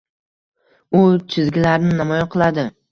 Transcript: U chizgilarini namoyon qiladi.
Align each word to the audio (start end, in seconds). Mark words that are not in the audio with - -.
U 1.01 1.03
chizgilarini 1.35 2.03
namoyon 2.03 2.35
qiladi. 2.37 2.69